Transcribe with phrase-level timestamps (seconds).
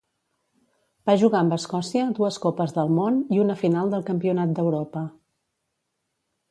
[1.09, 5.07] Va jugar amb Escòcia dues Copes del Món i una final del Campionat d'Europa.